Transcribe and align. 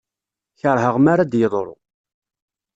Kerheɣ 0.59 0.95
mara 0.99 1.25
d-yeḍru. 1.31 1.75